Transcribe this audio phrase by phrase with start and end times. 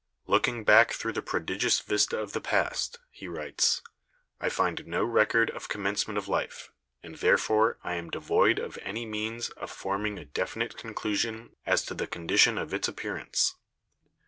[0.25, 3.83] "Looking back through the prodigious vista of the past," he writes,
[4.39, 6.71] "I find no record of commencement of life,
[7.03, 11.93] and therefore I am devoid of any means of forming a definite conclusion as to
[11.93, 13.57] the condition of its appearance.